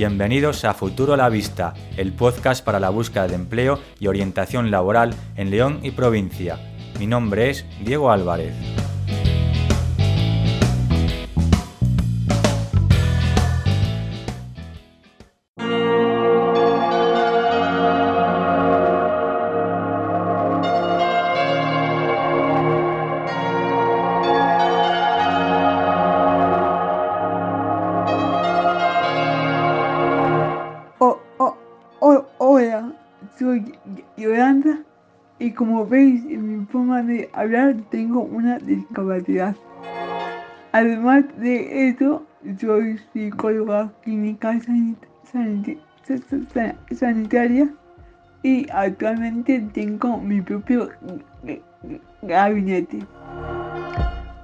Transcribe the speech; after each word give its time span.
Bienvenidos 0.00 0.64
a 0.64 0.72
Futuro 0.72 1.12
a 1.12 1.18
la 1.18 1.28
Vista, 1.28 1.74
el 1.98 2.14
podcast 2.14 2.64
para 2.64 2.80
la 2.80 2.88
búsqueda 2.88 3.28
de 3.28 3.34
empleo 3.34 3.78
y 3.98 4.06
orientación 4.06 4.70
laboral 4.70 5.14
en 5.36 5.50
León 5.50 5.80
y 5.82 5.90
provincia. 5.90 6.58
Mi 6.98 7.06
nombre 7.06 7.50
es 7.50 7.66
Diego 7.84 8.10
Álvarez. 8.10 8.79
Y 35.40 35.50
como 35.52 35.86
veis 35.86 36.22
en 36.26 36.60
mi 36.60 36.66
forma 36.66 37.02
de 37.02 37.28
hablar 37.32 37.74
tengo 37.90 38.20
una 38.20 38.58
discapacidad. 38.58 39.56
Además 40.72 41.24
de 41.38 41.88
eso, 41.88 42.24
soy 42.60 42.98
psicóloga 43.12 43.90
clínica 44.02 44.60
sanitaria 46.92 47.68
y 48.42 48.66
actualmente 48.70 49.60
tengo 49.72 50.18
mi 50.18 50.42
propio 50.42 50.90
gabinete. 52.22 52.98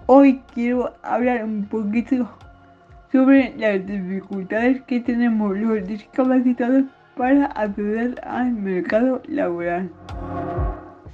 Hoy 0.06 0.40
quiero 0.54 0.94
hablar 1.02 1.44
un 1.44 1.66
poquito 1.66 2.28
sobre 3.12 3.54
las 3.58 3.86
dificultades 3.86 4.82
que 4.82 5.00
tenemos 5.00 5.56
los 5.58 5.86
discapacitados 5.86 6.84
para 7.16 7.46
acceder 7.46 8.18
al 8.24 8.52
mercado 8.52 9.20
laboral. 9.26 9.90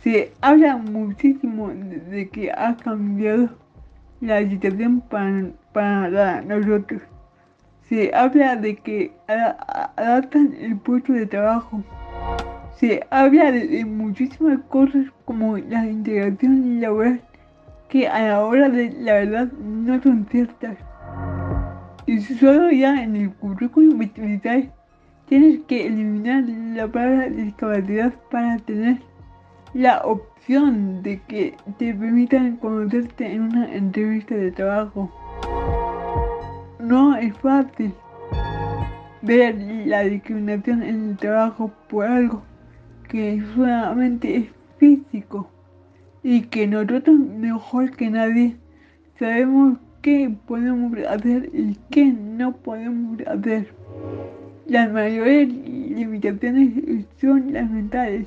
Se 0.02 0.32
habla 0.40 0.78
muchísimo 0.78 1.68
de 1.68 2.28
que 2.28 2.50
ha 2.50 2.76
cambiado 2.76 3.50
la 4.20 4.40
situación 4.48 5.00
para, 5.00 6.42
nosotros. 6.42 7.02
Se 7.88 8.12
habla 8.12 8.56
de 8.56 8.74
que 8.74 9.12
adaptan 9.28 10.54
el 10.58 10.76
puesto 10.78 11.12
de 11.12 11.26
trabajo. 11.26 11.84
Se 12.74 13.06
habla 13.10 13.52
de, 13.52 13.84
muchísimas 13.84 14.58
cosas 14.68 15.06
como 15.24 15.56
la 15.56 15.86
integración 15.86 16.80
laboral 16.80 17.20
que 17.88 18.08
a 18.08 18.26
la 18.26 18.44
hora 18.44 18.68
de 18.68 18.90
la 18.98 19.12
verdad 19.12 19.52
no 19.52 20.02
son 20.02 20.26
ciertas. 20.32 20.78
Y 22.06 22.20
solo 22.20 22.72
ya 22.72 23.04
en 23.04 23.14
el 23.14 23.30
currículum 23.34 24.00
tienes 25.28 25.60
que 25.68 25.86
eliminar 25.86 26.42
la 26.74 26.88
palabra 26.88 27.28
discapacidad 27.28 28.12
para 28.32 28.56
tener 28.58 29.11
la 29.74 30.02
opción 30.04 31.02
de 31.02 31.20
que 31.22 31.56
te 31.78 31.94
permitan 31.94 32.56
conocerte 32.56 33.32
en 33.32 33.42
una 33.42 33.74
entrevista 33.74 34.34
de 34.34 34.52
trabajo. 34.52 35.10
No 36.78 37.16
es 37.16 37.36
fácil 37.38 37.94
ver 39.22 39.54
la 39.86 40.02
discriminación 40.02 40.82
en 40.82 41.10
el 41.10 41.16
trabajo 41.16 41.70
por 41.88 42.06
algo 42.06 42.42
que 43.08 43.42
solamente 43.54 44.36
es 44.36 44.48
físico 44.78 45.48
y 46.22 46.42
que 46.42 46.66
nosotros 46.66 47.18
mejor 47.18 47.90
que 47.92 48.10
nadie 48.10 48.56
sabemos 49.18 49.78
qué 50.02 50.34
podemos 50.46 50.92
hacer 51.08 51.50
y 51.52 51.78
qué 51.90 52.06
no 52.06 52.52
podemos 52.52 53.20
hacer. 53.26 53.72
Las 54.66 54.92
mayores 54.92 55.48
limitaciones 55.48 57.06
son 57.20 57.52
las 57.52 57.70
mentales, 57.70 58.26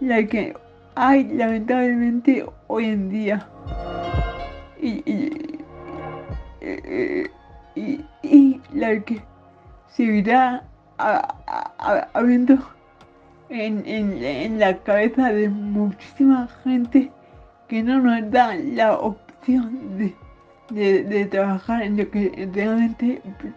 las 0.00 0.28
que 0.28 0.54
hay 0.94 1.24
lamentablemente 1.24 2.46
hoy 2.66 2.86
en 2.86 3.08
día. 3.10 3.46
Y, 4.80 5.02
y, 8.24 8.60
la 8.72 9.00
que 9.00 9.22
seguirá 9.88 10.64
habiendo 12.14 12.58
en, 13.48 13.86
en, 13.86 14.58
la 14.58 14.76
cabeza 14.78 15.32
de 15.32 15.48
muchísima 15.48 16.48
gente 16.64 17.10
que 17.68 17.82
no 17.82 18.00
nos 18.00 18.30
da 18.30 18.54
la 18.56 18.98
opción 18.98 19.98
de, 19.98 21.04
de, 21.04 21.26
trabajar 21.26 21.82
en 21.82 21.96
lo 21.96 22.10
que 22.10 22.48
realmente 22.52 23.22
pues, 23.40 23.54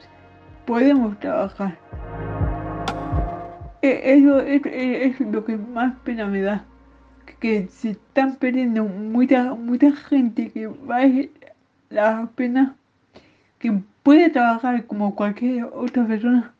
podemos 0.66 1.18
trabajar. 1.20 1.76
E, 3.82 4.18
eso 4.18 4.40
es 4.42 5.20
lo 5.20 5.44
que 5.44 5.58
más 5.58 5.96
pena 6.04 6.28
me 6.28 6.42
da 6.42 6.66
que 7.40 7.68
se 7.68 7.92
están 7.92 8.36
perdiendo 8.36 8.86
mucha, 8.86 9.54
mucha 9.54 9.92
gente 9.92 10.52
que 10.52 10.68
vale 10.68 11.32
la 11.90 12.30
pena, 12.36 12.76
que 13.60 13.74
puede 14.04 14.30
trabajar 14.30 14.86
como 14.86 15.16
cualquier 15.16 15.66
otra 15.66 16.06
persona, 16.08 16.54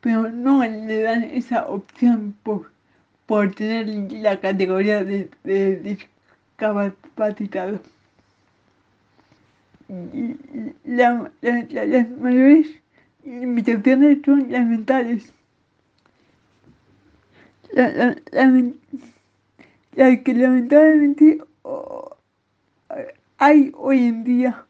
pero 0.00 0.30
no 0.30 0.64
le 0.64 1.02
dan 1.02 1.24
esa 1.24 1.66
opción 1.68 2.34
por, 2.42 2.70
por 3.26 3.54
tener 3.54 3.88
la 4.12 4.40
categoría 4.40 5.04
de, 5.04 5.28
discapacitado. 6.56 7.80
La, 10.84 11.30
las 11.40 12.10
mayores 12.10 12.66
limitaciones 13.24 14.18
son 14.24 14.50
las 14.50 14.66
mentales. 14.66 15.32
La, 17.72 18.16
la 19.94 20.16
que 20.22 20.34
lamentablemente 20.34 21.38
oh, 21.62 22.16
hay 23.38 23.72
hoy 23.76 24.06
en 24.06 24.24
día. 24.24 24.64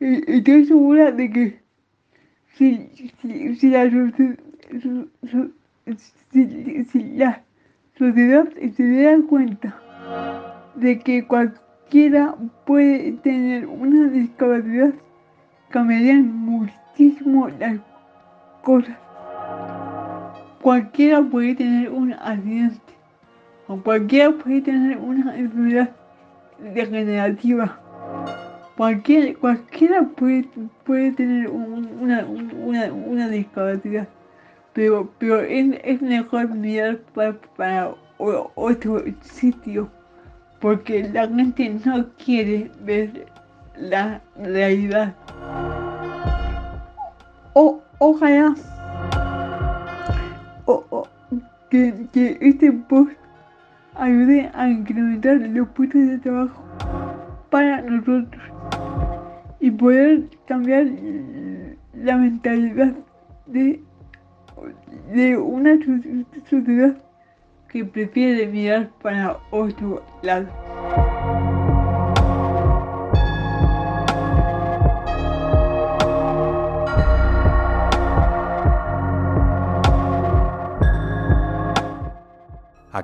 Estoy 0.00 0.66
segura 0.66 1.12
de 1.12 1.30
que 1.30 1.60
si, 2.54 2.88
si, 3.20 3.54
si, 3.56 3.70
la, 3.70 3.84
sociedad 7.96 8.48
se 8.76 8.82
diera 8.82 9.18
cuenta 9.28 9.80
de 10.74 10.98
que 10.98 11.26
cualquiera 11.26 12.34
puede 12.66 13.12
tener 13.22 13.66
una 13.66 14.08
discapacidad, 14.08 14.92
cambiarían 15.70 16.34
muchísimo 16.34 17.48
las 17.48 17.78
cosas. 18.62 18.96
Cualquiera 20.60 21.22
puede 21.22 21.54
tener 21.54 21.90
un 21.90 22.14
accidente 22.14 22.93
o 23.74 23.82
cualquiera 23.82 24.30
puede 24.30 24.60
tener 24.60 24.98
una 24.98 25.36
enfermedad 25.36 25.90
degenerativa. 26.58 27.76
Cualquiera, 28.76 29.38
cualquiera 29.38 30.02
puede, 30.02 30.48
puede 30.84 31.12
tener 31.12 31.48
una, 31.48 32.24
una, 32.24 32.92
una, 32.92 33.28
discapacidad, 33.28 34.08
pero, 34.72 35.08
pero 35.18 35.40
es, 35.40 36.00
mejor 36.02 36.48
mirar 36.50 36.98
para, 37.14 37.34
para 37.56 37.94
otro 38.18 39.02
sitio, 39.22 39.88
porque 40.60 41.08
la 41.12 41.28
gente 41.28 41.80
no 41.84 42.06
quiere 42.24 42.70
ver 42.80 43.26
la 43.76 44.20
realidad. 44.36 45.14
O, 47.54 47.80
ojalá 47.98 48.54
o, 50.66 51.06
que, 51.70 52.06
que 52.12 52.38
este 52.40 52.72
post 52.72 53.12
ayude 53.96 54.50
a 54.54 54.68
incrementar 54.68 55.36
los 55.36 55.68
puestos 55.68 56.00
de 56.06 56.18
trabajo 56.18 56.62
para 57.50 57.82
nosotros 57.82 58.42
y 59.60 59.70
poder 59.70 60.24
cambiar 60.46 60.86
la 61.94 62.16
mentalidad 62.16 62.92
de, 63.46 63.80
de 65.12 65.36
una 65.36 65.78
sociedad 66.48 66.96
que 67.68 67.84
prefiere 67.84 68.46
mirar 68.46 68.90
para 69.02 69.38
otro 69.50 70.04
lado. 70.22 70.63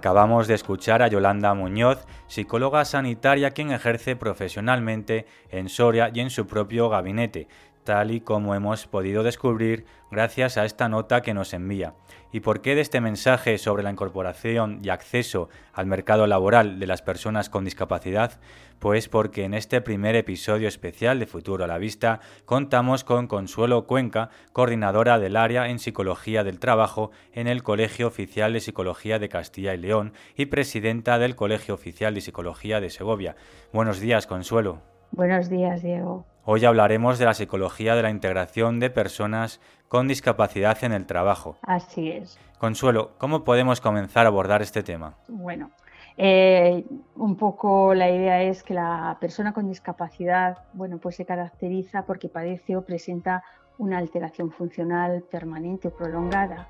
Acabamos 0.01 0.49
de 0.49 0.55
escuchar 0.55 1.03
a 1.03 1.09
Yolanda 1.09 1.53
Muñoz, 1.53 2.07
psicóloga 2.27 2.87
sanitaria 2.87 3.51
quien 3.51 3.71
ejerce 3.71 4.17
profesionalmente 4.17 5.27
en 5.51 5.69
Soria 5.69 6.11
y 6.11 6.21
en 6.21 6.31
su 6.31 6.47
propio 6.47 6.89
gabinete. 6.89 7.49
Tal 7.85 8.11
y 8.11 8.21
como 8.21 8.55
hemos 8.55 8.87
podido 8.87 9.23
descubrir 9.23 9.85
gracias 10.11 10.57
a 10.57 10.65
esta 10.65 10.89
nota 10.89 11.23
que 11.23 11.35
nos 11.35 11.55
envía. 11.55 11.95
¿Y 12.33 12.41
por 12.41 12.61
qué 12.61 12.75
de 12.75 12.81
este 12.81 13.01
mensaje 13.01 13.59
sobre 13.59 13.83
la 13.83 13.91
incorporación 13.91 14.81
y 14.83 14.89
acceso 14.89 15.49
al 15.73 15.87
mercado 15.87 16.27
laboral 16.27 16.79
de 16.79 16.87
las 16.87 17.03
personas 17.03 17.51
con 17.51 17.65
discapacidad? 17.65 18.39
Pues 18.79 19.09
porque 19.09 19.45
en 19.45 19.55
este 19.55 19.81
primer 19.81 20.17
episodio 20.17 20.69
especial 20.69 21.19
de 21.19 21.27
Futuro 21.27 21.65
a 21.65 21.67
la 21.67 21.79
Vista 21.79 22.21
contamos 22.45 23.05
con 23.05 23.27
Consuelo 23.27 23.87
Cuenca, 23.87 24.31
coordinadora 24.53 25.19
del 25.19 25.37
área 25.37 25.69
en 25.69 25.79
Psicología 25.79 26.45
del 26.45 26.61
Trabajo 26.61 27.11
en 27.33 27.47
el 27.47 27.63
Colegio 27.63 28.07
Oficial 28.07 28.53
de 28.53 28.61
Psicología 28.61 29.19
de 29.19 29.29
Castilla 29.29 29.75
y 29.75 29.79
León 29.79 30.13
y 30.37 30.47
presidenta 30.47 31.19
del 31.19 31.37
Colegio 31.37 31.75
Oficial 31.75 32.15
de 32.15 32.21
Psicología 32.21 32.81
de 32.81 32.91
Segovia. 32.91 33.37
Buenos 33.73 34.01
días, 34.01 34.27
Consuelo. 34.27 34.79
Buenos 35.13 35.51
días, 35.51 35.83
Diego. 35.83 36.25
Hoy 36.53 36.65
hablaremos 36.65 37.21
de 37.21 37.27
la 37.27 37.35
psicología 37.35 37.95
de 37.95 38.03
la 38.03 38.11
integración 38.11 38.81
de 38.81 38.91
personas 38.91 39.61
con 39.87 40.09
discapacidad 40.09 40.83
en 40.83 40.91
el 40.91 41.07
trabajo. 41.07 41.57
Así 41.63 42.11
es. 42.11 42.41
Consuelo, 42.59 43.13
¿cómo 43.19 43.45
podemos 43.45 43.81
comenzar 43.81 44.27
a 44.27 44.31
abordar 44.31 44.61
este 44.61 44.83
tema? 44.83 45.15
Bueno, 45.29 45.71
eh, 46.17 46.85
un 47.15 47.37
poco 47.37 47.95
la 47.95 48.11
idea 48.11 48.43
es 48.43 48.65
que 48.65 48.75
la 48.75 49.17
persona 49.21 49.53
con 49.53 49.69
discapacidad, 49.69 50.65
bueno, 50.73 50.99
pues 50.99 51.15
se 51.15 51.25
caracteriza 51.25 52.05
porque 52.05 52.29
padece 52.29 52.75
o 52.75 52.85
presenta 52.85 53.45
una 53.79 53.99
alteración 53.99 54.51
funcional 54.51 55.23
permanente 55.31 55.87
o 55.87 55.97
prolongada. 55.97 56.69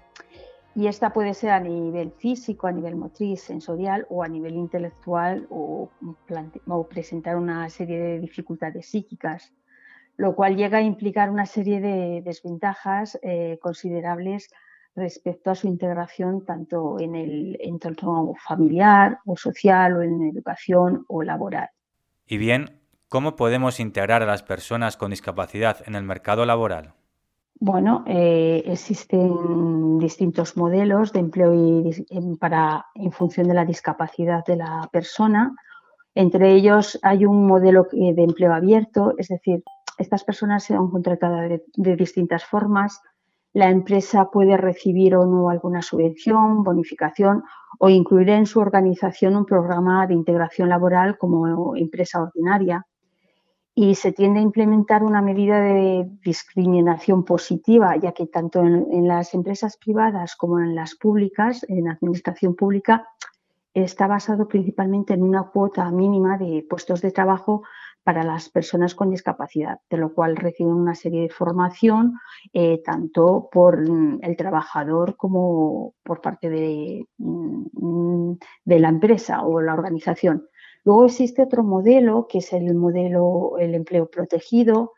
Y 0.74 0.88
esta 0.88 1.14
puede 1.14 1.32
ser 1.32 1.52
a 1.52 1.60
nivel 1.60 2.12
físico, 2.18 2.66
a 2.66 2.72
nivel 2.72 2.96
motriz, 2.96 3.40
sensorial 3.40 4.06
o 4.10 4.22
a 4.22 4.28
nivel 4.28 4.56
intelectual 4.56 5.46
o, 5.48 5.88
o 6.68 6.86
presentar 6.86 7.36
una 7.36 7.66
serie 7.70 7.98
de 7.98 8.20
dificultades 8.20 8.84
psíquicas 8.84 9.54
lo 10.20 10.34
cual 10.34 10.54
llega 10.54 10.78
a 10.78 10.82
implicar 10.82 11.30
una 11.30 11.46
serie 11.46 11.80
de 11.80 12.20
desventajas 12.22 13.18
eh, 13.22 13.58
considerables 13.62 14.50
respecto 14.94 15.50
a 15.50 15.54
su 15.54 15.66
integración 15.66 16.44
tanto 16.44 17.00
en 17.00 17.14
el 17.14 17.56
entorno 17.58 18.34
familiar 18.46 19.20
o 19.24 19.34
social 19.34 19.96
o 19.96 20.02
en 20.02 20.22
educación 20.24 21.06
o 21.08 21.22
laboral. 21.22 21.70
Y 22.26 22.36
bien, 22.36 22.80
¿cómo 23.08 23.34
podemos 23.34 23.80
integrar 23.80 24.22
a 24.22 24.26
las 24.26 24.42
personas 24.42 24.98
con 24.98 25.10
discapacidad 25.10 25.78
en 25.86 25.94
el 25.94 26.02
mercado 26.02 26.44
laboral? 26.44 26.92
Bueno, 27.58 28.04
eh, 28.06 28.62
existen 28.66 29.98
distintos 29.98 30.54
modelos 30.54 31.14
de 31.14 31.20
empleo 31.20 31.54
para, 32.38 32.84
en 32.94 33.12
función 33.12 33.48
de 33.48 33.54
la 33.54 33.64
discapacidad 33.64 34.44
de 34.44 34.56
la 34.56 34.86
persona. 34.92 35.54
Entre 36.14 36.52
ellos 36.52 36.98
hay 37.02 37.24
un 37.24 37.46
modelo 37.46 37.86
de 37.90 38.22
empleo 38.22 38.52
abierto, 38.52 39.14
es 39.16 39.28
decir, 39.28 39.62
estas 40.00 40.24
personas 40.24 40.64
se 40.64 40.74
han 40.74 40.88
contratado 40.88 41.36
de, 41.36 41.96
distintas 41.96 42.44
formas. 42.44 43.00
La 43.52 43.68
empresa 43.68 44.30
puede 44.30 44.56
recibir 44.56 45.14
o 45.14 45.26
no 45.26 45.50
alguna 45.50 45.82
subvención, 45.82 46.62
bonificación 46.64 47.42
o 47.78 47.88
incluir 47.90 48.30
en 48.30 48.46
su 48.46 48.60
organización 48.60 49.36
un 49.36 49.44
programa 49.44 50.06
de 50.06 50.14
integración 50.14 50.68
laboral 50.68 51.18
como 51.18 51.76
empresa 51.76 52.22
ordinaria. 52.22 52.86
Y 53.74 53.94
se 53.94 54.12
tiende 54.12 54.40
a 54.40 54.42
implementar 54.42 55.02
una 55.02 55.22
medida 55.22 55.60
de 55.60 56.08
discriminación 56.24 57.24
positiva, 57.24 57.96
ya 57.96 58.12
que 58.12 58.26
tanto 58.26 58.60
en, 58.60 59.06
las 59.06 59.34
empresas 59.34 59.76
privadas 59.76 60.34
como 60.34 60.60
en 60.60 60.74
las 60.74 60.94
públicas, 60.94 61.64
en 61.68 61.88
administración 61.88 62.54
pública, 62.54 63.06
está 63.74 64.06
basado 64.06 64.48
principalmente 64.48 65.14
en 65.14 65.22
una 65.22 65.44
cuota 65.44 65.90
mínima 65.90 66.36
de 66.38 66.66
puestos 66.68 67.00
de 67.02 67.12
trabajo 67.12 67.62
para 68.02 68.24
las 68.24 68.48
personas 68.48 68.94
con 68.94 69.10
discapacidad, 69.10 69.78
de 69.90 69.96
lo 69.98 70.14
cual 70.14 70.36
reciben 70.36 70.72
una 70.72 70.94
serie 70.94 71.22
de 71.22 71.28
formación 71.28 72.14
eh, 72.52 72.82
tanto 72.82 73.48
por 73.52 73.88
mm, 73.88 74.20
el 74.22 74.36
trabajador 74.36 75.16
como 75.16 75.94
por 76.02 76.20
parte 76.20 76.48
de, 76.48 77.06
mm, 77.18 78.32
de, 78.64 78.78
la 78.78 78.88
empresa 78.88 79.42
o 79.42 79.60
la 79.60 79.74
organización. 79.74 80.48
Luego 80.84 81.06
existe 81.06 81.42
otro 81.42 81.62
modelo 81.62 82.26
que 82.28 82.38
es 82.38 82.52
el 82.52 82.74
modelo 82.74 83.58
el 83.58 83.74
empleo 83.74 84.08
protegido. 84.08 84.92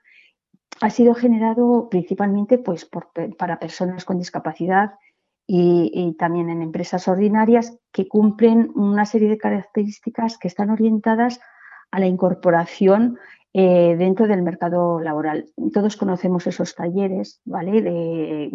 Ha 0.80 0.90
sido 0.90 1.14
generado 1.14 1.88
principalmente 1.90 2.58
pues, 2.58 2.88
para 3.36 3.58
personas 3.58 4.04
con 4.04 4.18
discapacidad 4.18 4.92
y, 5.46 6.14
también 6.18 6.50
en 6.50 6.62
empresas 6.62 7.08
ordinarias 7.08 7.76
que 7.92 8.08
cumplen 8.08 8.70
una 8.74 9.04
serie 9.04 9.28
de 9.28 9.38
características 9.38 10.38
que 10.38 10.48
están 10.48 10.70
orientadas 10.70 11.40
a 11.92 12.00
la 12.00 12.06
incorporación 12.06 13.18
eh, 13.54 13.96
dentro 13.98 14.26
del 14.26 14.40
mercado 14.40 14.98
laboral. 14.98 15.44
Todos 15.74 15.98
conocemos 15.98 16.46
esos 16.46 16.74
talleres, 16.74 17.42
¿vale? 17.44 17.82
De, 17.82 18.50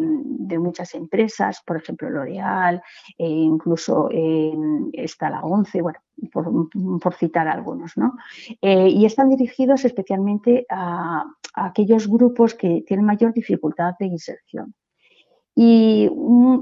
muchas 0.58 0.96
empresas, 0.96 1.62
por 1.64 1.78
ejemplo, 1.78 2.10
L'Oreal, 2.10 2.82
e 3.16 3.28
incluso 3.28 4.10
está 4.92 5.30
la 5.30 5.42
ONCE, 5.42 5.84
bueno, 5.84 6.00
por, 6.32 7.14
citar 7.14 7.48
algunos, 7.48 7.96
¿no? 7.96 8.16
Eh, 8.60 8.90
y 8.90 9.06
están 9.06 9.30
dirigidos 9.30 9.86
especialmente 9.86 10.66
a, 10.70 11.26
aquellos 11.54 12.08
grupos 12.08 12.56
que 12.56 12.84
tienen 12.88 13.06
mayor 13.06 13.34
dificultad 13.34 13.94
de 14.00 14.08
inserción. 14.08 14.74
Y 15.56 16.10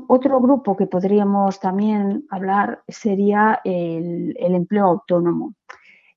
otro 0.08 0.42
grupo 0.42 0.76
que 0.76 0.88
podríamos 0.88 1.60
también 1.60 2.26
hablar 2.30 2.82
sería 2.88 3.62
el 3.64 4.36
empleo 4.56 4.86
autónomo. 4.86 5.54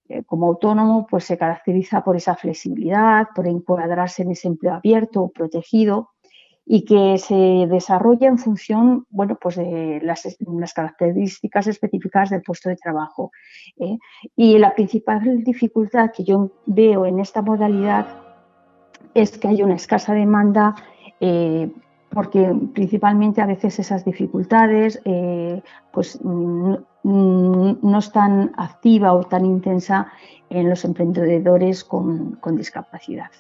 Eh, 0.09 0.23
como 0.25 0.47
autónomo, 0.47 1.07
pues 1.07 1.25
se 1.25 1.37
caracteriza 1.37 2.03
por 2.03 2.17
esa 2.17 2.35
flexibilidad, 2.35 3.29
por 3.35 3.47
encuadrarse 3.47 4.23
en 4.23 4.31
ese 4.31 4.49
empleo 4.49 4.75
abierto 4.75 5.23
o 5.23 5.31
protegido 5.31 6.11
y 6.65 6.85
que 6.85 7.19
se 7.19 7.67
desarrolla 7.69 8.29
en 8.29 8.39
función 8.39 9.07
bueno, 9.11 9.39
pues 9.41 9.57
de 9.57 10.01
las, 10.03 10.27
características 10.75 11.67
específicas 11.67 12.31
del 12.31 12.43
puesto 12.43 12.69
de 12.69 12.77
trabajo. 12.77 13.33
¿eh? 13.79 13.99
Y 14.37 14.59
la 14.59 14.75
principal 14.75 15.45
dificultad 15.45 16.11
que 16.15 16.25
yo 16.25 16.51
veo 16.67 17.07
en 17.07 17.21
esta 17.21 17.41
modalidad 17.43 18.07
es 19.15 19.39
que 19.39 19.49
hay 19.49 19.63
una 19.63 19.77
escasa 19.77 20.13
demanda 20.13 20.75
eh, 21.21 21.71
porque 22.19 22.53
principalmente 22.75 23.41
a 23.41 23.47
veces 23.47 23.79
esas 23.79 24.05
dificultades 24.05 25.01
pues 25.93 26.19
no 26.25 26.85
es 27.05 28.11
tan 28.11 28.53
activa 28.57 29.13
o 29.13 29.23
tan 29.23 29.47
intensa 29.47 30.11
en 30.51 30.69
los 30.69 30.85
emprendedores 30.85 31.85
con, 31.85 32.41
discapacidad. 32.57 33.31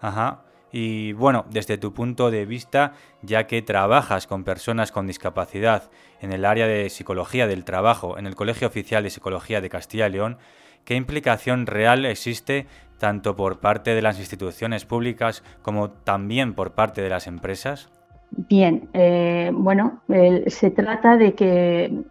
Ajá. 0.00 0.42
Y 0.70 1.14
bueno, 1.14 1.46
desde 1.50 1.78
tu 1.78 1.92
punto 1.92 2.30
de 2.30 2.46
vista, 2.46 2.92
ya 3.22 3.48
que 3.48 3.60
trabajas 3.60 4.28
con 4.28 4.44
personas 4.44 4.92
con 4.92 5.08
discapacidad 5.08 5.90
en 6.20 6.32
el 6.32 6.44
área 6.44 6.68
de 6.68 6.90
psicología 6.90 7.48
del 7.48 7.64
trabajo 7.64 8.18
en 8.18 8.28
el 8.28 8.36
Colegio 8.36 8.68
Oficial 8.68 9.02
de 9.02 9.10
Psicología 9.10 9.60
de 9.60 9.68
Castilla 9.68 10.06
y 10.06 10.12
León, 10.12 10.38
¿qué 10.84 10.94
implicación 10.94 11.66
real 11.66 12.06
existe 12.06 12.68
tanto 12.98 13.34
por 13.34 13.58
parte 13.58 13.96
de 13.96 14.02
las 14.02 14.20
instituciones 14.20 14.84
públicas 14.84 15.42
como 15.62 15.90
también 15.90 16.54
por 16.54 16.74
parte 16.74 17.02
de 17.02 17.08
las 17.08 17.26
empresas? 17.26 17.90
Bien, 18.30 18.88
eh, 18.92 19.50
bueno, 19.54 20.00
se 20.46 20.70
trata 20.70 21.16
de 21.16 21.34
que 21.34 22.04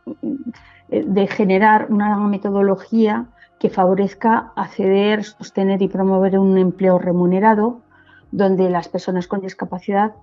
eh, 0.90 1.04
de 1.06 1.28
generar 1.28 1.88
una 1.90 2.18
metodología 2.18 3.26
que 3.60 3.70
favorezca 3.70 4.52
acceder, 4.56 5.24
sostener 5.24 5.82
y 5.82 5.88
promover 5.88 6.40
un 6.40 6.58
empleo 6.58 6.98
remunerado, 7.00 7.82
donde 8.32 8.70
las 8.70 8.88
personas 8.88 9.28
con 9.28 9.42
discapacidad 9.42 10.14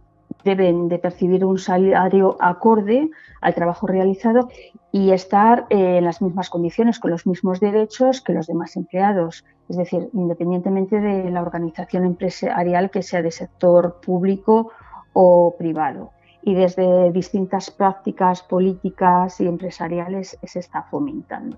deben 0.44 0.88
de 0.88 0.98
percibir 0.98 1.44
un 1.44 1.58
salario 1.58 2.36
acorde 2.40 3.10
al 3.40 3.54
trabajo 3.54 3.86
realizado 3.86 4.48
y 4.92 5.10
estar 5.10 5.66
eh, 5.70 5.98
en 5.98 6.04
las 6.04 6.22
mismas 6.22 6.48
condiciones, 6.50 6.98
con 6.98 7.10
los 7.10 7.26
mismos 7.26 7.60
derechos 7.60 8.20
que 8.20 8.32
los 8.32 8.46
demás 8.46 8.76
empleados, 8.76 9.44
es 9.68 9.76
decir, 9.76 10.08
independientemente 10.12 11.00
de 11.00 11.30
la 11.30 11.42
organización 11.42 12.04
empresarial 12.04 12.90
que 12.90 13.02
sea 13.02 13.22
de 13.22 13.30
sector 13.30 14.00
público 14.00 14.70
o 15.14 15.54
privado 15.56 16.10
y 16.42 16.54
desde 16.54 17.10
distintas 17.10 17.70
prácticas 17.70 18.42
políticas 18.42 19.40
y 19.40 19.46
empresariales 19.46 20.38
se 20.42 20.58
está 20.58 20.82
fomentando. 20.82 21.56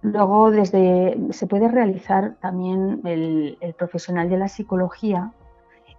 Luego, 0.00 0.50
desde, 0.50 1.16
se 1.30 1.46
puede 1.46 1.68
realizar 1.68 2.36
también 2.40 3.02
el, 3.04 3.56
profesional 3.78 4.30
de 4.30 4.38
la 4.38 4.48
psicología 4.48 5.32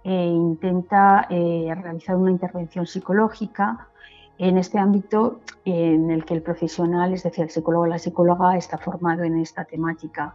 e 0.02 0.26
intenta 0.26 1.26
eh, 1.30 1.72
realizar 1.80 2.16
una 2.16 2.30
intervención 2.30 2.86
psicológica 2.86 3.88
en 4.36 4.58
este 4.58 4.78
ámbito 4.78 5.40
en 5.64 6.10
el 6.10 6.24
que 6.24 6.34
el 6.34 6.42
profesional, 6.42 7.14
es 7.14 7.22
decir, 7.22 7.44
el 7.44 7.50
psicólogo 7.50 7.84
o 7.84 7.86
la 7.86 7.98
psicóloga, 7.98 8.56
está 8.56 8.76
formado 8.78 9.22
en 9.22 9.38
esta 9.38 9.64
temática 9.64 10.34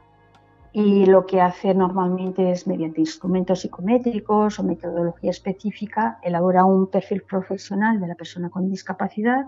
y 0.72 1.06
lo 1.06 1.26
que 1.26 1.42
hace 1.42 1.74
normalmente 1.74 2.52
es 2.52 2.68
mediante 2.68 3.02
instrumentos 3.02 3.62
psicométricos 3.62 4.60
o 4.60 4.64
metodología 4.64 5.32
específica, 5.32 6.20
elabora 6.24 6.66
un 6.66 6.88
perfil 6.88 7.24
profesional 7.24 8.00
de 8.00 8.08
la 8.08 8.16
persona 8.16 8.50
con 8.50 8.70
discapacidad 8.70 9.46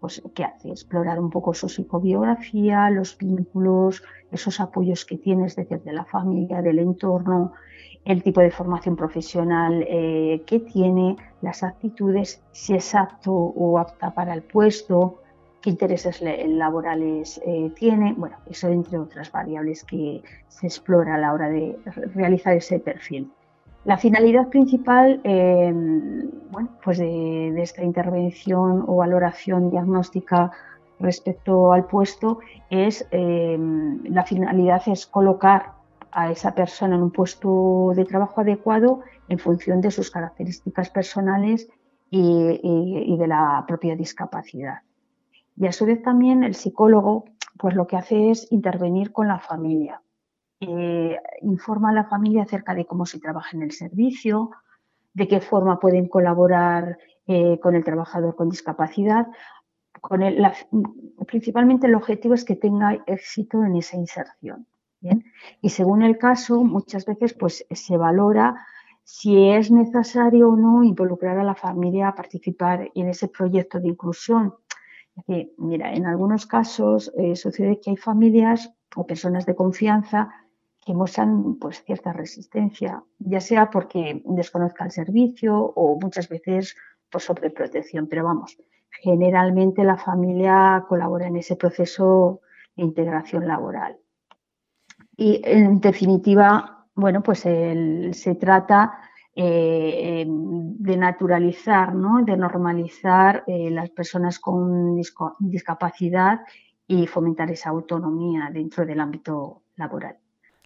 pues, 0.00 0.22
¿qué 0.34 0.44
hace? 0.44 0.70
Explorar 0.70 1.20
un 1.20 1.30
poco 1.30 1.52
su 1.52 1.68
psicobiografía, 1.68 2.90
los 2.90 3.16
vínculos, 3.18 4.02
esos 4.32 4.58
apoyos 4.58 5.04
que 5.04 5.18
tienes 5.18 5.56
desde 5.56 5.92
la 5.92 6.06
familia, 6.06 6.62
del 6.62 6.78
entorno, 6.78 7.52
el 8.04 8.22
tipo 8.22 8.40
de 8.40 8.50
formación 8.50 8.96
profesional 8.96 9.84
eh, 9.86 10.42
que 10.46 10.60
tiene, 10.60 11.16
las 11.42 11.62
actitudes, 11.62 12.42
si 12.50 12.74
es 12.74 12.94
apto 12.94 13.32
o 13.32 13.78
apta 13.78 14.14
para 14.14 14.32
el 14.32 14.42
puesto, 14.42 15.20
qué 15.60 15.70
intereses 15.70 16.22
laborales 16.22 17.40
eh, 17.44 17.70
tiene, 17.76 18.14
bueno, 18.14 18.36
eso 18.46 18.68
entre 18.68 18.98
otras 18.98 19.30
variables 19.30 19.84
que 19.84 20.22
se 20.48 20.66
explora 20.66 21.14
a 21.14 21.18
la 21.18 21.32
hora 21.32 21.48
de 21.48 21.76
realizar 22.14 22.54
ese 22.54 22.78
perfil. 22.78 23.30
La 23.84 23.96
finalidad 23.96 24.48
principal 24.48 25.20
eh, 25.24 25.72
bueno, 26.50 26.68
pues 26.84 26.98
de, 26.98 27.62
esta 27.62 27.82
intervención 27.82 28.84
o 28.86 28.96
valoración 28.96 29.70
diagnóstica 29.70 30.50
respecto 30.98 31.72
al 31.72 31.86
puesto 31.86 32.40
es 32.68 33.08
la 33.10 34.24
finalidad 34.24 34.82
es 34.86 35.06
colocar 35.06 35.72
a 36.12 36.30
esa 36.30 36.54
persona 36.54 36.96
en 36.96 37.02
un 37.02 37.10
puesto 37.10 37.92
de 37.94 38.04
trabajo 38.04 38.40
adecuado 38.40 39.00
en 39.28 39.38
función 39.38 39.80
de 39.80 39.90
sus 39.90 40.10
características 40.10 40.90
personales 40.90 41.68
y, 42.10 43.16
de 43.16 43.26
la 43.28 43.64
propia 43.66 43.94
discapacidad. 43.94 44.80
Y 45.60 45.66
a 45.66 45.72
su 45.72 45.84
vez 45.84 46.02
también 46.02 46.42
el 46.42 46.54
psicólogo 46.54 47.26
pues 47.58 47.74
lo 47.74 47.86
que 47.86 47.96
hace 47.96 48.30
es 48.30 48.50
intervenir 48.50 49.12
con 49.12 49.28
la 49.28 49.38
familia. 49.38 50.00
Eh, 50.58 51.18
informa 51.42 51.90
a 51.90 51.92
la 51.92 52.04
familia 52.04 52.44
acerca 52.44 52.74
de 52.74 52.86
cómo 52.86 53.04
se 53.04 53.20
trabaja 53.20 53.54
en 53.54 53.64
el 53.64 53.72
servicio, 53.72 54.52
de 55.12 55.28
qué 55.28 55.42
forma 55.42 55.78
pueden 55.78 56.08
colaborar 56.08 56.96
eh, 57.26 57.60
con 57.60 57.74
el 57.74 57.84
trabajador 57.84 58.36
con 58.36 58.48
discapacidad. 58.48 59.26
Con 60.00 60.22
principalmente 61.26 61.86
el 61.86 61.94
objetivo 61.94 62.32
es 62.32 62.46
que 62.46 62.56
tenga 62.56 62.94
éxito 63.06 63.62
en 63.62 63.76
esa 63.76 63.98
inserción. 63.98 64.66
Y 65.60 65.68
según 65.68 66.02
el 66.02 66.16
caso, 66.16 66.64
muchas 66.64 67.04
veces 67.04 67.34
pues, 67.34 67.66
se 67.70 67.96
valora 67.98 68.66
si 69.04 69.50
es 69.50 69.70
necesario 69.70 70.48
o 70.48 70.56
no 70.56 70.82
involucrar 70.82 71.38
a 71.38 71.44
la 71.44 71.54
familia 71.54 72.08
a 72.08 72.14
participar 72.14 72.90
en 72.94 73.08
ese 73.08 73.28
proyecto 73.28 73.78
de 73.78 73.88
inclusión. 73.88 74.54
Mira, 75.56 75.92
en 75.92 76.06
algunos 76.06 76.46
casos 76.46 77.12
eh, 77.16 77.36
sucede 77.36 77.80
que 77.80 77.90
hay 77.90 77.96
familias 77.96 78.72
o 78.96 79.06
personas 79.06 79.46
de 79.46 79.54
confianza 79.54 80.28
que 80.84 80.94
muestran 80.94 81.56
pues, 81.56 81.84
cierta 81.84 82.12
resistencia, 82.12 83.02
ya 83.18 83.40
sea 83.40 83.70
porque 83.70 84.22
desconozca 84.24 84.84
el 84.84 84.90
servicio 84.90 85.56
o 85.56 85.98
muchas 86.00 86.28
veces 86.28 86.76
por 87.10 87.20
sobreprotección. 87.20 88.06
Pero 88.08 88.24
vamos, 88.24 88.56
generalmente 88.90 89.84
la 89.84 89.96
familia 89.96 90.84
colabora 90.88 91.26
en 91.26 91.36
ese 91.36 91.56
proceso 91.56 92.40
de 92.76 92.84
integración 92.84 93.46
laboral. 93.46 93.98
Y 95.16 95.42
en 95.44 95.80
definitiva, 95.80 96.86
bueno, 96.94 97.22
pues 97.22 97.40
se 97.40 98.34
trata 98.40 99.09
eh, 99.42 100.26
de 100.28 100.96
naturalizar, 100.98 101.94
¿no? 101.94 102.22
de 102.22 102.36
normalizar 102.36 103.42
eh, 103.46 103.70
las 103.70 103.88
personas 103.88 104.38
con 104.38 105.00
discapacidad 105.38 106.40
y 106.86 107.06
fomentar 107.06 107.50
esa 107.50 107.70
autonomía 107.70 108.50
dentro 108.52 108.84
del 108.84 109.00
ámbito 109.00 109.62
laboral. 109.76 110.18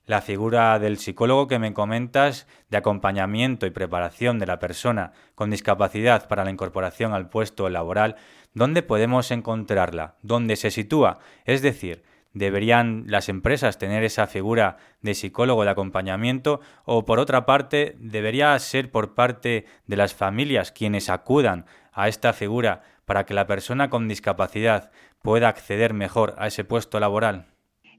La 0.06 0.20
figura 0.20 0.78
del 0.80 0.98
psicólogo 0.98 1.46
que 1.46 1.60
me 1.60 1.72
comentas 1.72 2.48
de 2.68 2.76
acompañamiento 2.76 3.64
y 3.64 3.70
preparación 3.70 4.40
de 4.40 4.46
la 4.46 4.58
persona 4.58 5.12
con 5.36 5.50
discapacidad 5.50 6.26
para 6.26 6.44
la 6.44 6.50
incorporación 6.50 7.12
al 7.12 7.28
puesto 7.28 7.68
laboral, 7.68 8.16
¿dónde 8.54 8.82
podemos 8.82 9.30
encontrarla? 9.30 10.16
¿Dónde 10.20 10.56
se 10.56 10.72
sitúa? 10.72 11.20
Es 11.44 11.62
decir, 11.62 12.02
¿Deberían 12.34 13.04
las 13.06 13.28
empresas 13.28 13.78
tener 13.78 14.02
esa 14.02 14.26
figura 14.26 14.76
de 15.00 15.14
psicólogo 15.14 15.64
de 15.64 15.70
acompañamiento? 15.70 16.60
¿O 16.84 17.04
por 17.04 17.20
otra 17.20 17.46
parte, 17.46 17.94
debería 17.98 18.58
ser 18.58 18.90
por 18.90 19.14
parte 19.14 19.66
de 19.86 19.96
las 19.96 20.14
familias 20.14 20.72
quienes 20.72 21.08
acudan 21.08 21.64
a 21.92 22.08
esta 22.08 22.32
figura 22.32 22.82
para 23.06 23.24
que 23.24 23.34
la 23.34 23.46
persona 23.46 23.88
con 23.88 24.08
discapacidad 24.08 24.90
pueda 25.22 25.48
acceder 25.48 25.94
mejor 25.94 26.34
a 26.36 26.48
ese 26.48 26.64
puesto 26.64 26.98
laboral? 26.98 27.53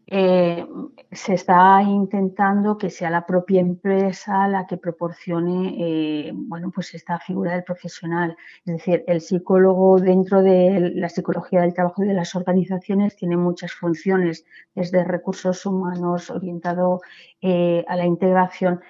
Eh, 0.07 0.63
se 1.11 1.33
está 1.33 1.81
intentando 1.81 2.77
que 2.77 2.91
sea 2.91 3.09
la 3.09 3.25
propia 3.25 3.59
empresa 3.59 4.47
la 4.47 4.67
que 4.67 4.77
proporcione 4.77 5.75
eh, 5.79 6.31
bueno, 6.33 6.71
pues 6.73 6.93
esta 6.93 7.19
figura 7.19 7.53
del 7.53 7.63
profesional. 7.63 8.37
Es 8.65 8.73
decir, 8.73 9.03
el 9.07 9.21
psicólogo 9.21 9.99
dentro 9.99 10.43
de 10.43 10.91
la 10.95 11.09
psicología 11.09 11.61
del 11.61 11.73
trabajo 11.73 12.03
de 12.03 12.13
las 12.13 12.35
organizaciones 12.35 13.15
tiene 13.15 13.35
muchas 13.35 13.73
funciones, 13.73 14.45
desde 14.75 15.03
recursos 15.03 15.65
humanos 15.65 16.29
orientado 16.29 17.01
eh, 17.41 17.83
a 17.87 17.95
la 17.95 18.05
integración. 18.05 18.81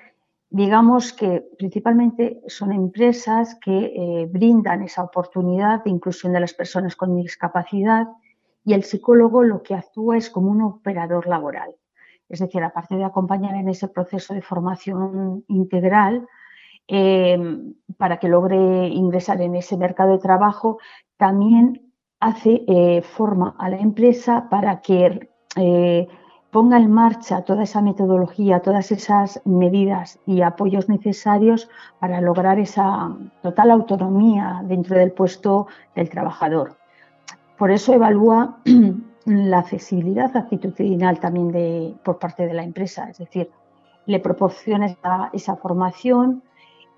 Digamos 0.50 1.14
que 1.14 1.46
principalmente 1.58 2.42
son 2.48 2.72
empresas 2.72 3.58
que 3.64 4.28
brindan 4.32 4.84
esa 4.84 5.04
oportunidad 5.04 5.84
de 5.84 5.90
inclusión 5.90 6.34
de 6.34 6.40
las 6.40 6.54
personas 6.54 6.96
con 6.96 7.16
discapacidad 7.16 8.08
y 8.66 8.74
el 8.74 8.84
psicólogo 8.84 9.44
lo 9.44 9.62
que 9.62 9.76
actúa 9.76 10.18
es 10.18 10.30
como 10.30 10.52
un 10.52 10.62
operador 10.64 11.28
laboral. 11.28 11.76
Es 12.28 12.40
decir, 12.40 12.64
aparte 12.64 12.96
de 12.96 13.04
acompañar 13.04 13.56
en 13.56 13.70
ese 13.70 13.88
proceso 13.88 14.34
de 14.34 14.42
formación 14.42 15.46
integral, 15.48 16.28
eh, 16.88 17.38
para 17.98 18.18
que 18.18 18.28
logre 18.28 18.88
ingresar 18.88 19.42
en 19.42 19.56
ese 19.56 19.78
mercado 19.78 20.14
de 20.14 20.20
trabajo, 20.20 20.80
también 21.18 21.94
hace 22.20 22.64
eh, 22.68 23.02
forma 23.04 23.56
a 23.60 23.70
la 23.70 23.78
empresa 23.78 24.48
para 24.50 24.82
que 24.82 25.30
eh, 25.56 26.08
ponga 26.50 26.78
en 26.78 26.92
marcha 26.92 27.44
toda 27.44 27.64
esa 27.64 27.82
metodología, 27.82 28.62
todas 28.62 28.92
esas 28.92 29.42
medidas 29.46 30.20
y 30.26 30.42
apoyos 30.42 30.90
necesarios 30.90 31.70
para 32.00 32.22
lograr 32.22 32.60
esa 32.60 33.16
total 33.44 33.72
autonomía 33.72 34.62
dentro 34.64 34.98
del 34.98 35.12
puesto 35.12 35.68
del 35.96 36.10
trabajador. 36.10 36.78
Por 37.58 37.72
eso 37.72 37.94
evalúa 37.94 38.58
la 39.26 39.60
accesibilidad 39.60 40.36
actitudinal 40.36 41.20
también 41.20 41.52
de, 41.52 41.96
por 42.04 42.20
parte 42.20 42.46
de 42.46 42.54
la 42.54 42.64
empresa, 42.64 43.10
es 43.10 43.18
decir, 43.18 43.50
le 44.06 44.20
proporciona 44.20 44.96
esa, 45.34 45.56
formación 45.56 46.44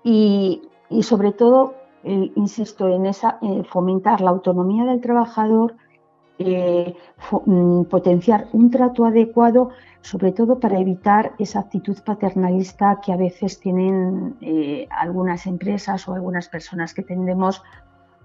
y, 0.04 0.60
sobre 1.00 1.32
todo, 1.32 1.74
eh, 2.04 2.32
insisto, 2.34 2.88
en 2.88 3.06
esa, 3.06 3.38
fomentar 3.70 4.20
la 4.20 4.30
autonomía 4.30 4.84
del 4.84 5.00
trabajador, 5.00 5.74
eh, 6.38 6.94
mm, 7.46 7.84
potenciar 7.84 8.48
un 8.52 8.70
trato 8.70 9.06
adecuado, 9.06 9.70
sobre 10.02 10.32
todo 10.32 10.60
para 10.60 10.78
evitar 10.78 11.32
esa 11.38 11.60
actitud 11.60 11.96
paternalista 12.04 13.00
que 13.00 13.12
a 13.12 13.16
veces 13.16 13.58
tienen 13.58 14.36
eh, 14.40 14.86
algunas 14.90 15.46
empresas 15.46 16.06
o 16.08 16.14
algunas 16.14 16.48
personas 16.48 16.94
que 16.94 17.02
tendemos 17.02 17.62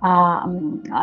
a 0.05 0.45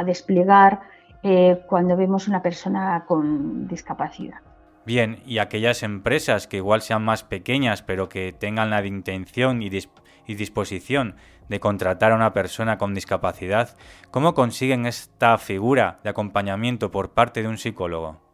desplegar 0.04 0.82
eh, 1.22 1.62
cuando 1.66 1.96
vemos 1.96 2.28
una 2.28 2.42
persona 2.42 3.04
con 3.06 3.68
discapacidad. 3.68 4.38
Bien, 4.86 5.20
y 5.26 5.38
aquellas 5.38 5.82
empresas 5.82 6.46
que 6.46 6.56
igual 6.56 6.82
sean 6.82 7.04
más 7.04 7.22
pequeñas, 7.22 7.82
pero 7.82 8.08
que 8.08 8.32
tengan 8.32 8.70
la 8.70 8.84
intención 8.84 9.62
y, 9.62 9.70
y 10.26 10.34
disposición 10.34 11.16
de 11.48 11.60
contratar 11.60 12.12
a 12.12 12.16
una 12.16 12.32
persona 12.32 12.78
con 12.78 12.94
discapacidad, 12.94 13.76
¿cómo 14.10 14.34
consiguen 14.34 14.86
esta 14.86 15.36
figura 15.36 16.00
de 16.02 16.10
acompañamiento 16.10 16.90
por 16.90 17.10
parte 17.10 17.42
de 17.42 17.48
un 17.48 17.58
psicólogo? 17.58 18.29